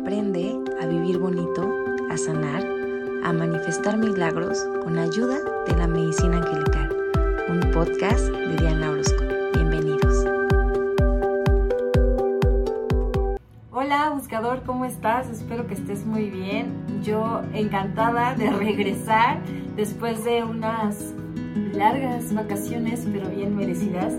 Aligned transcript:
Aprende 0.00 0.58
a 0.80 0.86
vivir 0.86 1.18
bonito, 1.18 1.70
a 2.10 2.16
sanar, 2.16 2.64
a 3.22 3.32
manifestar 3.34 3.98
milagros 3.98 4.66
con 4.82 4.98
ayuda 4.98 5.36
de 5.66 5.76
la 5.76 5.86
medicina 5.86 6.38
angelical. 6.38 6.96
Un 7.50 7.70
podcast 7.70 8.24
de 8.30 8.56
Diana 8.56 8.92
Orozco. 8.92 9.22
Bienvenidos. 9.52 10.24
Hola 13.70 14.10
buscador, 14.14 14.62
¿cómo 14.64 14.86
estás? 14.86 15.28
Espero 15.28 15.66
que 15.66 15.74
estés 15.74 16.06
muy 16.06 16.30
bien. 16.30 16.72
Yo 17.02 17.42
encantada 17.52 18.34
de 18.34 18.50
regresar 18.50 19.42
después 19.76 20.24
de 20.24 20.44
unas 20.44 21.14
largas 21.74 22.32
vacaciones, 22.32 23.06
pero 23.12 23.28
bien 23.28 23.54
merecidas. 23.54 24.14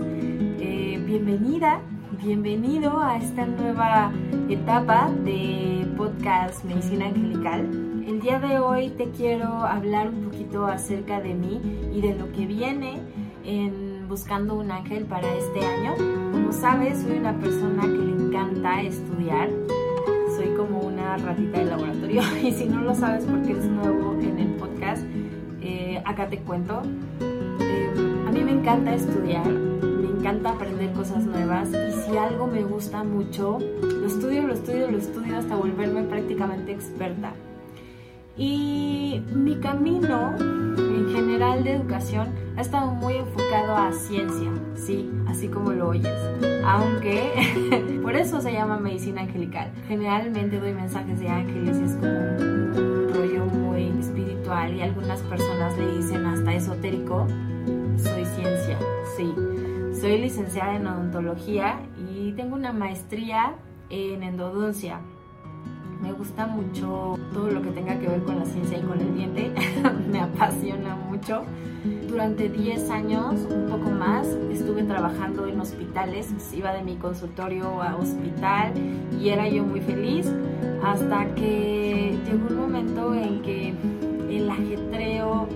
Eh, 0.60 1.02
bienvenida 1.04 1.80
bienvenido 2.20 3.00
a 3.00 3.16
esta 3.16 3.46
nueva 3.46 4.12
etapa 4.48 5.10
de 5.24 5.86
podcast 5.96 6.64
Medicina 6.64 7.06
Angelical. 7.06 7.60
El 8.06 8.20
día 8.20 8.38
de 8.38 8.58
hoy 8.58 8.90
te 8.90 9.10
quiero 9.10 9.46
hablar 9.64 10.08
un 10.08 10.24
poquito 10.24 10.66
acerca 10.66 11.20
de 11.20 11.34
mí 11.34 11.60
y 11.92 12.00
de 12.00 12.14
lo 12.14 12.30
que 12.32 12.46
viene 12.46 13.00
en 13.44 14.08
Buscando 14.08 14.56
un 14.56 14.70
Ángel 14.70 15.04
para 15.04 15.26
este 15.34 15.64
año. 15.64 15.94
Como 16.32 16.52
sabes, 16.52 16.98
soy 16.98 17.18
una 17.18 17.34
persona 17.38 17.82
que 17.82 17.88
le 17.88 18.26
encanta 18.26 18.82
estudiar. 18.82 19.48
Soy 20.36 20.54
como 20.54 20.80
una 20.80 21.16
ratita 21.16 21.60
de 21.60 21.64
laboratorio 21.64 22.22
y 22.42 22.52
si 22.52 22.66
no 22.66 22.82
lo 22.82 22.94
sabes 22.94 23.24
porque 23.24 23.52
eres 23.52 23.66
nuevo 23.66 24.18
en 24.20 24.38
el 24.38 24.48
podcast, 24.54 25.02
eh, 25.62 26.02
acá 26.04 26.28
te 26.28 26.38
cuento. 26.38 26.82
Eh, 27.60 27.90
a 28.26 28.30
mí 28.30 28.44
me 28.44 28.52
encanta 28.52 28.94
estudiar 28.94 29.50
encanta 30.22 30.50
aprender 30.50 30.92
cosas 30.92 31.24
nuevas 31.24 31.68
y 31.70 31.92
si 32.00 32.16
algo 32.16 32.46
me 32.46 32.62
gusta 32.62 33.02
mucho, 33.02 33.58
lo 33.58 34.06
estudio, 34.06 34.46
lo 34.46 34.54
estudio, 34.54 34.88
lo 34.88 34.98
estudio 34.98 35.36
hasta 35.36 35.56
volverme 35.56 36.04
prácticamente 36.04 36.70
experta. 36.70 37.32
Y 38.36 39.20
mi 39.34 39.56
camino 39.56 40.36
en 40.38 41.12
general 41.12 41.64
de 41.64 41.72
educación 41.72 42.28
ha 42.56 42.60
estado 42.60 42.92
muy 42.92 43.16
enfocado 43.16 43.74
a 43.74 43.90
ciencia, 43.90 44.48
sí, 44.76 45.10
así 45.26 45.48
como 45.48 45.72
lo 45.72 45.88
oyes. 45.88 46.16
Aunque 46.64 47.98
por 48.02 48.14
eso 48.14 48.40
se 48.40 48.52
llama 48.52 48.78
medicina 48.78 49.22
angelical. 49.22 49.72
Generalmente 49.88 50.60
doy 50.60 50.72
mensajes 50.72 51.18
de 51.18 51.28
ángeles 51.28 51.78
y 51.80 51.82
es 51.82 51.96
como 51.96 52.12
un 52.12 53.10
rollo 53.12 53.46
muy 53.46 53.88
espiritual 53.98 54.72
y 54.72 54.82
algunas 54.82 55.20
personas 55.22 55.76
le 55.76 55.96
dicen 55.96 56.24
hasta 56.26 56.54
esotérico. 56.54 57.26
Soy 57.96 58.24
ciencia, 58.24 58.78
sí 59.16 59.34
soy 60.02 60.18
licenciada 60.18 60.74
en 60.74 60.84
odontología 60.84 61.78
y 61.96 62.32
tengo 62.32 62.56
una 62.56 62.72
maestría 62.72 63.54
en 63.88 64.24
endodoncia. 64.24 64.98
Me 66.02 66.12
gusta 66.12 66.48
mucho 66.48 67.16
todo 67.32 67.52
lo 67.52 67.62
que 67.62 67.70
tenga 67.70 67.96
que 68.00 68.08
ver 68.08 68.20
con 68.24 68.40
la 68.40 68.44
ciencia 68.44 68.78
y 68.78 68.82
con 68.82 69.00
el 69.00 69.14
diente. 69.14 69.52
Me 70.10 70.18
apasiona 70.18 70.96
mucho. 70.96 71.44
Durante 72.08 72.48
10 72.48 72.90
años, 72.90 73.46
un 73.48 73.68
poco 73.70 73.90
más, 73.92 74.26
estuve 74.50 74.82
trabajando 74.82 75.46
en 75.46 75.60
hospitales. 75.60 76.34
Iba 76.52 76.72
de 76.72 76.82
mi 76.82 76.96
consultorio 76.96 77.80
a 77.80 77.94
hospital 77.94 78.72
y 79.20 79.28
era 79.28 79.48
yo 79.48 79.62
muy 79.62 79.82
feliz 79.82 80.26
hasta 80.82 81.32
que 81.36 82.18
llegó 82.26 82.48
un 82.48 82.56
momento 82.56 83.14
en 83.14 83.40
que 83.42 83.72
el 84.28 84.50
ajetreo 84.50 85.46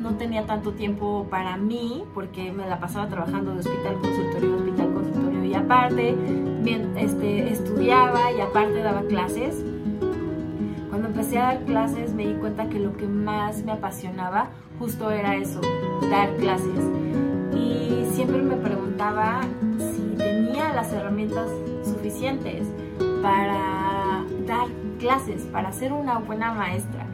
no 0.00 0.14
tenía 0.14 0.46
tanto 0.46 0.72
tiempo 0.72 1.26
para 1.30 1.56
mí 1.56 2.04
porque 2.14 2.52
me 2.52 2.66
la 2.66 2.80
pasaba 2.80 3.08
trabajando 3.08 3.54
de 3.54 3.60
hospital 3.60 3.94
consultorio, 4.00 4.56
hospital 4.56 4.92
consultorio 4.92 5.44
y 5.44 5.54
aparte 5.54 6.14
este, 6.96 7.52
estudiaba 7.52 8.32
y 8.32 8.40
aparte 8.40 8.82
daba 8.82 9.02
clases. 9.02 9.64
Cuando 10.88 11.08
empecé 11.08 11.38
a 11.38 11.44
dar 11.44 11.64
clases 11.64 12.12
me 12.14 12.26
di 12.26 12.34
cuenta 12.34 12.68
que 12.68 12.78
lo 12.78 12.96
que 12.96 13.06
más 13.06 13.62
me 13.64 13.72
apasionaba 13.72 14.50
justo 14.78 15.10
era 15.10 15.36
eso, 15.36 15.60
dar 16.10 16.34
clases. 16.36 16.84
Y 17.54 18.06
siempre 18.12 18.42
me 18.42 18.56
preguntaba 18.56 19.40
si 19.78 20.16
tenía 20.16 20.72
las 20.72 20.92
herramientas 20.92 21.50
suficientes 21.84 22.66
para 23.22 24.24
dar 24.46 24.68
clases, 24.98 25.42
para 25.44 25.72
ser 25.72 25.92
una 25.92 26.18
buena 26.18 26.52
maestra. 26.52 27.06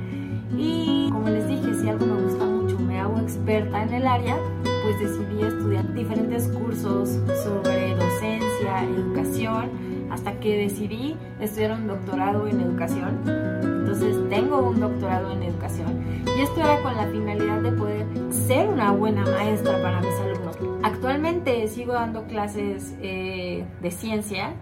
Y 0.56 1.08
como 1.10 1.28
les 1.28 1.46
dije, 1.48 1.74
si 1.74 1.88
algo 1.88 2.06
me 2.06 2.22
gusta 2.22 2.44
mucho, 2.44 2.63
hago 3.04 3.20
experta 3.20 3.82
en 3.82 3.92
el 3.92 4.06
área, 4.06 4.36
pues 4.62 4.98
decidí 4.98 5.42
estudiar 5.42 5.92
diferentes 5.92 6.48
cursos 6.48 7.10
sobre 7.44 7.94
docencia, 7.94 8.82
educación, 8.84 9.70
hasta 10.10 10.38
que 10.40 10.56
decidí 10.56 11.16
estudiar 11.40 11.72
un 11.72 11.86
doctorado 11.86 12.46
en 12.46 12.60
educación. 12.60 13.20
Entonces 13.26 14.16
tengo 14.30 14.58
un 14.68 14.80
doctorado 14.80 15.32
en 15.32 15.42
educación 15.42 16.02
y 16.36 16.40
esto 16.40 16.60
era 16.60 16.82
con 16.82 16.96
la 16.96 17.06
finalidad 17.06 17.60
de 17.60 17.72
poder 17.72 18.06
ser 18.30 18.68
una 18.68 18.92
buena 18.92 19.22
maestra 19.22 19.80
para 19.82 20.00
mis 20.00 20.14
alumnos. 20.20 20.56
Actualmente 20.82 21.68
sigo 21.68 21.92
dando 21.92 22.24
clases 22.24 22.94
eh, 23.02 23.64
de 23.82 23.90
ciencia 23.90 24.54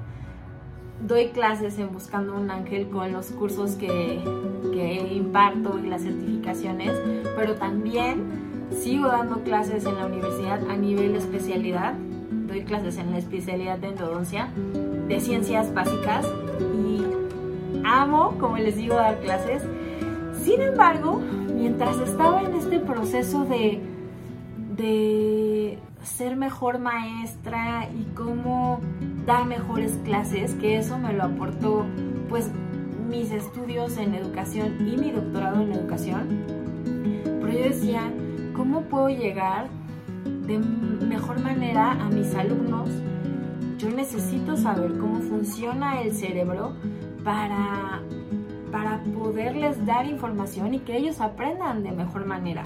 doy 1.03 1.29
clases 1.29 1.79
en 1.79 1.93
Buscando 1.93 2.37
un 2.37 2.51
Ángel 2.51 2.89
con 2.89 3.13
los 3.13 3.27
cursos 3.33 3.73
que, 3.73 4.23
que 4.73 5.15
imparto 5.15 5.79
y 5.79 5.89
las 5.89 6.03
certificaciones, 6.03 6.93
pero 7.37 7.57
también 7.57 8.69
sigo 8.71 9.09
dando 9.09 9.43
clases 9.43 9.85
en 9.85 9.97
la 9.97 10.07
universidad 10.07 10.61
a 10.71 10.77
nivel 10.77 11.17
especialidad. 11.17 11.95
Doy 12.47 12.63
clases 12.65 12.99
en 12.99 13.11
la 13.11 13.19
especialidad 13.19 13.79
de 13.79 13.89
endodoncia, 13.89 14.49
de 15.09 15.21
ciencias 15.21 15.73
básicas 15.75 16.27
y 16.61 17.03
amo, 17.85 18.37
como 18.39 18.59
les 18.59 18.77
digo, 18.77 18.95
dar 18.95 19.19
clases. 19.21 19.63
Sin 20.43 20.61
embargo, 20.61 21.21
mientras 21.55 21.99
estaba 21.99 22.43
en 22.43 22.55
este 22.55 22.79
proceso 22.79 23.45
de, 23.45 23.81
de 24.77 25.79
ser 26.03 26.37
mejor 26.37 26.79
maestra 26.79 27.89
y 27.91 28.05
cómo 28.15 28.81
dar 29.27 29.47
mejores 29.47 29.99
clases, 30.05 30.55
que 30.55 30.79
eso 30.79 30.99
me 30.99 31.13
lo 31.13 31.25
aportó 31.25 31.85
pues 32.29 32.51
mis 33.09 33.31
estudios 33.31 33.97
en 33.99 34.15
educación 34.15 34.77
y 34.81 34.97
mi 34.97 35.11
doctorado 35.11 35.61
en 35.63 35.73
educación. 35.73 36.45
Pero 37.25 37.53
yo 37.53 37.65
decía, 37.65 38.11
¿cómo 38.55 38.83
puedo 38.83 39.09
llegar 39.09 39.69
de 40.47 40.59
mejor 40.59 41.41
manera 41.41 41.93
a 41.93 42.09
mis 42.09 42.35
alumnos? 42.35 42.89
Yo 43.79 43.91
necesito 43.91 44.57
saber 44.57 44.97
cómo 44.99 45.21
funciona 45.21 46.01
el 46.01 46.13
cerebro 46.13 46.75
para, 47.25 48.01
para 48.71 49.03
poderles 49.19 49.85
dar 49.85 50.07
información 50.07 50.75
y 50.75 50.79
que 50.81 50.97
ellos 50.97 51.21
aprendan 51.21 51.83
de 51.83 51.93
mejor 51.93 52.25
manera. 52.25 52.63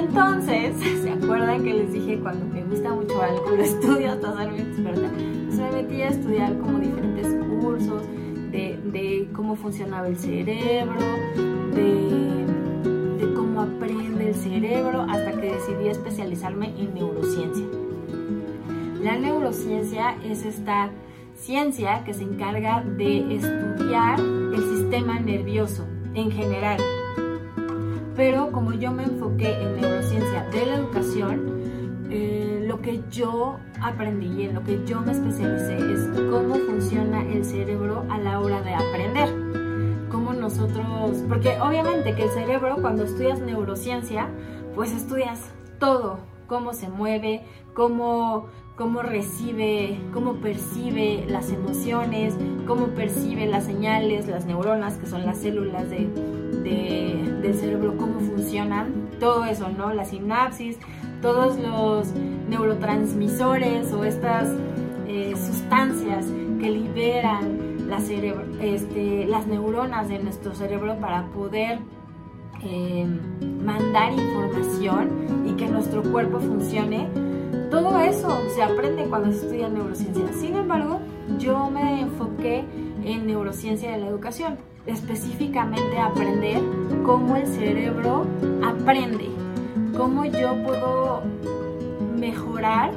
Entonces, 0.00 0.74
¿se 1.02 1.10
acuerdan 1.10 1.62
que 1.62 1.74
les 1.74 1.92
dije 1.92 2.18
cuando 2.18 2.46
me 2.46 2.64
gusta 2.64 2.90
mucho 2.90 3.22
algo, 3.22 3.50
lo 3.50 3.62
estudio 3.62 4.12
hasta 4.12 4.48
muy 4.48 4.60
experta? 4.60 5.10
Me 5.10 5.82
metí 5.82 6.00
a 6.00 6.08
estudiar 6.08 6.58
como 6.58 6.78
diferentes 6.78 7.26
cursos 7.60 8.02
de, 8.50 9.28
cómo 9.34 9.54
funcionaba 9.56 10.08
el 10.08 10.16
cerebro, 10.16 11.00
de 11.74 13.32
cómo 13.36 13.60
aprende 13.60 14.28
el 14.28 14.34
cerebro, 14.34 15.02
hasta 15.02 15.32
que 15.32 15.52
decidí 15.52 15.88
especializarme 15.88 16.72
en 16.78 16.94
neurociencia. 16.94 17.66
La 19.02 19.16
neurociencia 19.18 20.16
es 20.24 20.44
esta 20.46 20.90
ciencia 21.34 22.02
que 22.04 22.14
se 22.14 22.22
encarga 22.22 22.82
de 22.82 23.36
estudiar 23.36 24.18
el 24.18 24.62
sistema 24.76 25.20
nervioso 25.20 25.86
en 26.14 26.30
general 26.30 26.80
pero 28.20 28.52
como 28.52 28.74
yo 28.74 28.92
me 28.92 29.04
enfoqué 29.04 29.62
en 29.62 29.80
neurociencia 29.80 30.44
de 30.52 30.66
la 30.66 30.74
educación, 30.74 31.40
eh, 32.10 32.62
lo 32.66 32.82
que 32.82 33.00
yo 33.10 33.58
aprendí 33.80 34.42
y 34.42 34.44
en 34.44 34.56
lo 34.56 34.62
que 34.62 34.84
yo 34.84 35.00
me 35.00 35.12
especialicé 35.12 35.78
es 35.78 36.06
cómo 36.30 36.56
funciona 36.56 37.22
el 37.22 37.46
cerebro 37.46 38.04
a 38.10 38.18
la 38.18 38.40
hora 38.40 38.60
de 38.60 38.74
aprender. 38.74 39.30
Cómo 40.10 40.34
nosotros, 40.34 41.24
porque 41.30 41.58
obviamente 41.62 42.14
que 42.14 42.24
el 42.24 42.30
cerebro 42.32 42.76
cuando 42.82 43.04
estudias 43.04 43.40
neurociencia, 43.40 44.28
pues 44.74 44.92
estudias 44.92 45.40
todo, 45.78 46.18
cómo 46.50 46.74
se 46.74 46.88
mueve, 46.88 47.42
cómo, 47.74 48.46
cómo 48.74 49.02
recibe, 49.02 50.00
cómo 50.12 50.34
percibe 50.34 51.24
las 51.28 51.52
emociones, 51.52 52.34
cómo 52.66 52.88
percibe 52.88 53.46
las 53.46 53.66
señales, 53.66 54.26
las 54.26 54.46
neuronas, 54.46 54.98
que 54.98 55.06
son 55.06 55.24
las 55.24 55.38
células 55.38 55.88
de, 55.88 56.08
del 57.40 57.54
cerebro, 57.54 57.96
cómo 57.96 58.18
funcionan, 58.18 59.10
todo 59.20 59.44
eso, 59.44 59.68
¿no? 59.68 59.94
La 59.94 60.04
sinapsis, 60.04 60.76
todos 61.22 61.56
los 61.56 62.12
neurotransmisores 62.48 63.92
o 63.92 64.04
estas 64.04 64.48
eh, 65.06 65.34
sustancias 65.36 66.26
que 66.58 66.68
liberan 66.68 67.88
la 67.88 67.98
este, 68.60 69.24
las 69.26 69.46
neuronas 69.46 70.08
de 70.08 70.18
nuestro 70.18 70.52
cerebro 70.56 70.98
para 70.98 71.26
poder 71.26 71.78
eh, 72.64 73.06
mandar 73.64 74.12
información 74.12 75.46
y 75.46 75.52
que 75.52 75.68
nuestro 75.68 76.02
cuerpo 76.02 76.40
funcione. 76.40 77.08
Todo 77.70 77.98
eso 78.00 78.28
se 78.54 78.62
aprende 78.62 79.04
cuando 79.04 79.30
se 79.32 79.38
estudia 79.44 79.68
neurociencia. 79.68 80.24
Sin 80.32 80.56
embargo, 80.56 81.00
yo 81.38 81.70
me 81.70 82.00
enfoqué 82.00 82.64
en 83.04 83.26
neurociencia 83.26 83.92
de 83.92 83.98
la 83.98 84.06
educación. 84.08 84.58
Específicamente 84.86 85.98
aprender 85.98 86.60
cómo 87.04 87.36
el 87.36 87.46
cerebro 87.46 88.26
aprende, 88.64 89.28
cómo 89.96 90.24
yo 90.24 90.62
puedo 90.64 91.22
mejorar 92.18 92.92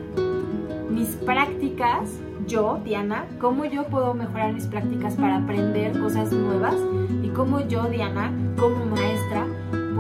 mis 0.89 1.09
prácticas, 1.09 2.09
yo, 2.47 2.79
Diana, 2.83 3.25
cómo 3.39 3.65
yo 3.65 3.85
puedo 3.85 4.13
mejorar 4.13 4.53
mis 4.53 4.67
prácticas 4.67 5.15
para 5.15 5.37
aprender 5.37 5.99
cosas 5.99 6.31
nuevas 6.31 6.75
y 7.21 7.29
cómo 7.29 7.61
yo, 7.67 7.83
Diana, 7.85 8.31
como 8.57 8.85
maestra, 8.85 9.45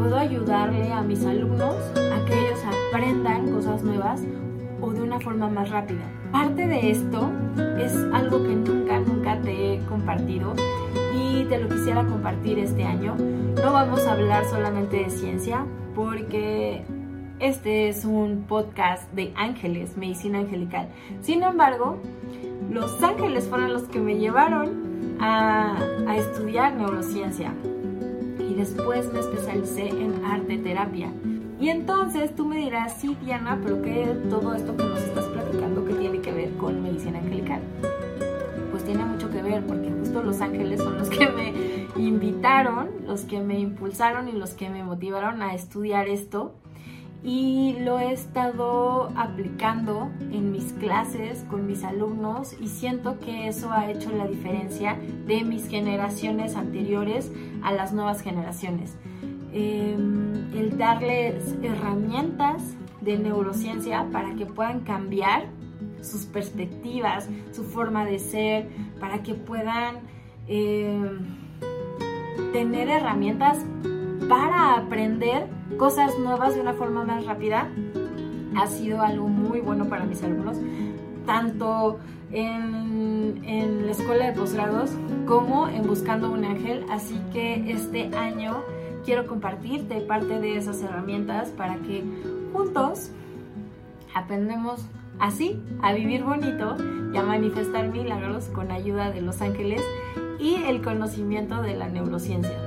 puedo 0.03 0.17
ayudarle 0.17 0.91
a 0.91 1.01
mis 1.01 1.25
alumnos 1.25 1.75
a 1.95 2.25
que 2.25 2.33
ellos 2.33 2.59
aprendan 2.89 3.49
cosas 3.51 3.83
nuevas 3.83 4.21
o 4.81 4.91
de 4.91 5.01
una 5.01 5.17
forma 5.21 5.47
más 5.47 5.69
rápida. 5.69 6.01
Parte 6.29 6.67
de 6.67 6.91
esto 6.91 7.31
es 7.79 7.95
algo 8.11 8.43
que 8.43 8.53
nunca, 8.53 8.99
nunca 8.99 9.39
te 9.39 9.75
he 9.75 9.79
compartido 9.85 10.55
y 11.15 11.45
te 11.45 11.57
lo 11.57 11.69
quisiera 11.69 12.03
compartir 12.03 12.59
este 12.59 12.83
año. 12.83 13.15
No 13.15 13.71
vamos 13.71 14.05
a 14.05 14.11
hablar 14.11 14.43
solamente 14.43 14.97
de 14.97 15.09
ciencia 15.09 15.65
porque 15.95 16.83
este 17.39 17.87
es 17.87 18.03
un 18.03 18.43
podcast 18.45 19.09
de 19.13 19.31
ángeles, 19.37 19.95
medicina 19.95 20.39
angelical. 20.39 20.89
Sin 21.21 21.43
embargo, 21.43 21.97
los 22.69 23.01
ángeles 23.01 23.47
fueron 23.47 23.71
los 23.71 23.83
que 23.83 24.01
me 24.01 24.17
llevaron 24.17 25.15
a, 25.21 25.77
a 26.07 26.17
estudiar 26.17 26.75
neurociencia 26.75 27.53
y 28.53 28.55
después 28.55 29.11
me 29.11 29.19
especialicé 29.19 29.87
en 29.87 30.23
arte 30.23 30.59
terapia. 30.59 31.11
Y 31.59 31.69
entonces 31.69 32.35
tú 32.35 32.45
me 32.45 32.57
dirás, 32.57 32.93
sí, 32.99 33.17
Diana, 33.23 33.59
pero 33.63 33.81
¿qué 33.81 34.15
todo 34.29 34.53
esto 34.53 34.77
que 34.77 34.83
nos 34.83 34.99
estás 34.99 35.25
platicando 35.25 35.83
que 35.85 35.93
tiene 35.95 36.19
que 36.19 36.31
ver 36.31 36.53
con 36.57 36.83
medicina 36.83 37.17
angelical? 37.17 37.61
Pues 38.69 38.83
tiene 38.83 39.05
mucho 39.05 39.31
que 39.31 39.41
ver 39.41 39.65
porque 39.65 39.91
justo 39.91 40.21
los 40.21 40.39
ángeles 40.41 40.81
son 40.81 40.99
los 40.99 41.09
que 41.09 41.27
me 41.29 41.53
invitaron, 41.95 42.89
los 43.07 43.21
que 43.21 43.39
me 43.39 43.59
impulsaron 43.59 44.27
y 44.27 44.33
los 44.33 44.51
que 44.51 44.69
me 44.69 44.83
motivaron 44.83 45.41
a 45.41 45.55
estudiar 45.55 46.07
esto 46.07 46.53
y 47.23 47.77
lo 47.79 47.99
he 47.99 48.11
estado 48.11 49.09
aplicando 49.15 50.11
en 50.31 50.51
mis 50.51 50.73
clases 50.73 51.45
con 51.49 51.65
mis 51.65 51.83
alumnos 51.83 52.53
y 52.59 52.67
siento 52.67 53.17
que 53.19 53.47
eso 53.47 53.71
ha 53.71 53.89
hecho 53.89 54.11
la 54.11 54.27
diferencia 54.27 54.97
de 55.25 55.43
mis 55.43 55.69
generaciones 55.69 56.55
anteriores 56.55 57.31
a 57.63 57.71
las 57.71 57.93
nuevas 57.93 58.21
generaciones. 58.21 58.97
Em, 59.53 60.51
el 60.53 60.77
darles 60.77 61.55
herramientas 61.61 62.61
de 62.99 63.17
neurociencia 63.17 64.05
para 64.11 64.35
que 64.35 64.45
puedan 64.45 64.81
cambiar 64.81 65.45
sus 66.01 66.25
perspectivas, 66.25 67.29
su 67.53 67.63
forma 67.63 68.05
de 68.05 68.19
ser, 68.19 68.67
para 68.99 69.23
que 69.23 69.33
puedan 69.33 69.99
em, 70.47 71.19
tener 72.51 72.89
herramientas 72.89 73.59
para 74.27 74.77
aprender 74.77 75.47
cosas 75.77 76.17
nuevas 76.19 76.55
de 76.55 76.61
una 76.61 76.73
forma 76.73 77.03
más 77.03 77.25
rápida 77.25 77.69
ha 78.55 78.67
sido 78.67 79.01
algo 79.01 79.27
muy 79.27 79.59
bueno 79.59 79.85
para 79.85 80.05
mis 80.05 80.21
alumnos, 80.23 80.57
tanto 81.25 81.99
en, 82.31 83.85
la 83.85 83.91
escuela 83.91 84.27
de 84.27 84.33
posgrados 84.33 84.91
como 85.27 85.67
en 85.67 85.85
Buscando 85.87 86.31
un 86.31 86.45
Ángel. 86.45 86.85
Así 86.89 87.19
que 87.31 87.71
este 87.71 88.15
año 88.15 88.61
quiero 89.05 89.27
compartirte 89.27 90.01
parte 90.01 90.39
de 90.39 90.57
esas 90.57 90.81
herramientas 90.81 91.49
para 91.49 91.75
que 91.77 92.03
juntos 92.53 93.11
aprendemos 94.13 94.85
así 95.19 95.61
a 95.81 95.93
vivir 95.93 96.23
bonito 96.23 96.77
y 97.13 97.17
a 97.17 97.23
manifestar 97.23 97.89
milagros 97.89 98.45
con 98.45 98.71
ayuda 98.71 99.11
de 99.11 99.21
los 99.21 99.41
ángeles 99.41 99.81
y 100.39 100.55
el 100.55 100.81
conocimiento 100.81 101.61
de 101.61 101.75
la 101.75 101.87
neurociencia. 101.89 102.57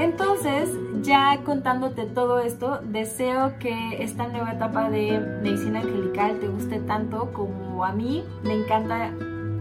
Entonces, 0.00 0.70
ya 1.02 1.42
contándote 1.44 2.06
todo 2.06 2.40
esto, 2.40 2.80
deseo 2.82 3.58
que 3.58 4.02
esta 4.02 4.28
nueva 4.28 4.52
etapa 4.52 4.88
de 4.88 5.20
medicina 5.42 5.80
angelical 5.80 6.40
te 6.40 6.48
guste 6.48 6.78
tanto 6.78 7.34
como 7.34 7.84
a 7.84 7.92
mí. 7.92 8.24
Me 8.42 8.54
encanta 8.54 9.12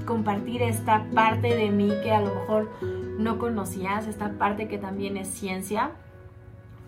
compartir 0.06 0.62
esta 0.62 1.06
parte 1.14 1.54
de 1.54 1.70
mí 1.72 1.92
que 2.04 2.14
a 2.14 2.22
lo 2.22 2.34
mejor 2.34 2.70
no 3.18 3.38
conocías, 3.38 4.08
esta 4.08 4.32
parte 4.38 4.70
que 4.70 4.78
también 4.78 5.18
es 5.18 5.28
ciencia. 5.28 5.92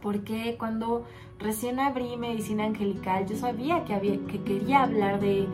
Porque 0.01 0.55
cuando 0.57 1.05
recién 1.37 1.81
abrí 1.81 2.15
medicina 2.15 2.63
angelical, 2.63 3.27
yo 3.27 3.35
sabía 3.35 3.83
que, 3.83 4.21
quería 4.45 4.83
hablar 4.83 5.19
de 5.19 5.45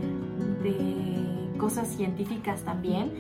cosas 1.58 1.88
científicas 1.88 2.62
también, 2.62 3.12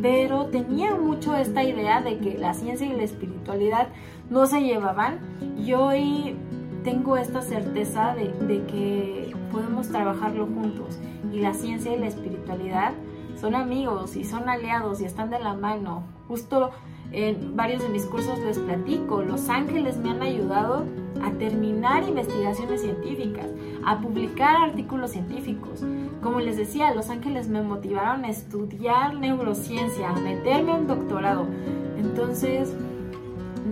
pero 0.00 0.46
tenía 0.46 0.94
mucho 0.94 1.36
esta 1.36 1.62
idea 1.62 2.00
de 2.00 2.18
que 2.18 2.38
la 2.38 2.54
ciencia 2.54 2.86
y 2.86 2.92
la 2.92 3.04
espiritualidad 3.04 3.88
no 4.30 4.46
se 4.46 4.62
llevaban 4.62 5.18
y 5.56 5.72
hoy 5.74 6.36
tengo 6.82 7.16
esta 7.16 7.40
certeza 7.40 8.14
de, 8.14 8.64
que 8.66 9.34
podemos 9.50 9.88
trabajarlo 9.88 10.46
juntos 10.46 10.98
y 11.32 11.40
la 11.40 11.54
ciencia 11.54 11.94
y 11.94 11.98
la 11.98 12.06
espiritualidad 12.06 12.92
son 13.40 13.54
amigos 13.54 14.16
y 14.16 14.24
son 14.24 14.48
aliados 14.48 15.00
y 15.00 15.04
están 15.04 15.30
de 15.30 15.38
la 15.38 15.54
mano. 15.54 16.04
Justo 16.28 16.70
en 17.14 17.54
varios 17.54 17.80
de 17.82 17.88
mis 17.90 18.04
cursos 18.06 18.40
les 18.40 18.58
platico, 18.58 19.22
los 19.22 19.48
ángeles 19.48 19.96
me 19.98 20.10
han 20.10 20.20
ayudado 20.20 20.84
a 21.22 21.30
terminar 21.30 22.02
investigaciones 22.02 22.80
científicas, 22.80 23.46
a 23.86 24.00
publicar 24.00 24.56
artículos 24.56 25.12
científicos. 25.12 25.84
Como 26.20 26.40
les 26.40 26.56
decía, 26.56 26.92
los 26.92 27.10
ángeles 27.10 27.48
me 27.48 27.62
motivaron 27.62 28.24
a 28.24 28.30
estudiar 28.30 29.14
neurociencia, 29.14 30.10
a 30.10 30.14
meterme 30.14 30.72
a 30.72 30.74
un 30.74 30.88
doctorado. 30.88 31.46
Entonces, 31.96 32.74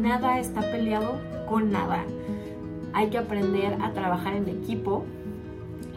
nada 0.00 0.38
está 0.38 0.60
peleado 0.60 1.18
con 1.48 1.72
nada. 1.72 2.04
Hay 2.92 3.10
que 3.10 3.18
aprender 3.18 3.76
a 3.82 3.92
trabajar 3.92 4.34
en 4.34 4.48
equipo. 4.48 5.04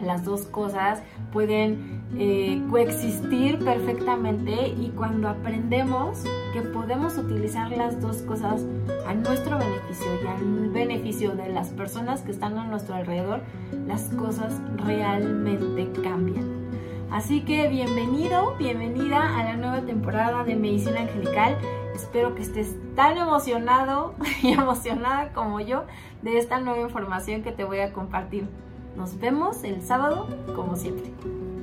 Las 0.02 0.24
dos 0.24 0.42
cosas 0.46 1.00
pueden 1.32 1.95
eh, 2.14 2.62
coexistir 2.70 3.58
perfectamente 3.58 4.68
y 4.68 4.92
cuando 4.96 5.28
aprendemos 5.28 6.22
que 6.52 6.62
podemos 6.62 7.18
utilizar 7.18 7.70
las 7.72 8.00
dos 8.00 8.18
cosas 8.22 8.64
a 9.06 9.14
nuestro 9.14 9.58
beneficio 9.58 10.06
y 10.22 10.26
al 10.26 10.70
beneficio 10.70 11.32
de 11.32 11.48
las 11.48 11.70
personas 11.70 12.22
que 12.22 12.30
están 12.30 12.58
a 12.58 12.64
nuestro 12.64 12.94
alrededor, 12.94 13.40
las 13.86 14.04
cosas 14.10 14.60
realmente 14.76 15.90
cambian. 16.00 16.66
Así 17.10 17.42
que 17.42 17.68
bienvenido, 17.68 18.56
bienvenida 18.56 19.38
a 19.38 19.44
la 19.44 19.56
nueva 19.56 19.80
temporada 19.82 20.44
de 20.44 20.54
Medicina 20.54 21.00
Angelical. 21.00 21.56
Espero 21.94 22.34
que 22.34 22.42
estés 22.42 22.74
tan 22.94 23.18
emocionado 23.18 24.14
y 24.42 24.52
emocionada 24.52 25.32
como 25.32 25.60
yo 25.60 25.84
de 26.22 26.38
esta 26.38 26.60
nueva 26.60 26.80
información 26.80 27.42
que 27.42 27.52
te 27.52 27.64
voy 27.64 27.80
a 27.80 27.92
compartir. 27.92 28.48
Nos 28.96 29.18
vemos 29.18 29.64
el 29.64 29.82
sábado 29.82 30.28
como 30.54 30.76
siempre. 30.76 31.12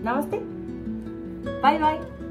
नमस्ते। 0.05 0.37
Bye 1.61 1.77
bye. 1.79 2.22